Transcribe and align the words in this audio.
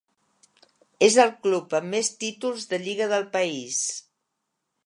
És 1.07 1.17
el 1.25 1.33
club 1.43 1.77
amb 1.81 1.93
més 1.97 2.11
títols 2.25 2.67
de 2.73 2.83
lliga 2.87 3.11
del 3.15 3.31
país. 3.37 3.83